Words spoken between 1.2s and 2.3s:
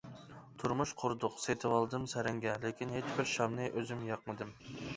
سېتىۋالدىم